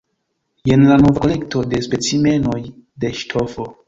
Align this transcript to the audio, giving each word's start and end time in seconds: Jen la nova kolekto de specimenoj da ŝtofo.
Jen 0.69 0.85
la 0.91 0.95
nova 1.01 1.21
kolekto 1.25 1.61
de 1.73 1.81
specimenoj 1.87 2.57
da 3.05 3.13
ŝtofo. 3.21 3.67